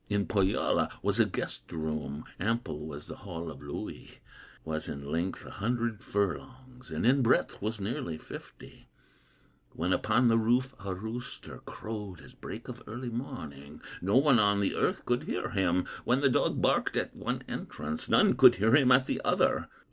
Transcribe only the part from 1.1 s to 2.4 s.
a guest room,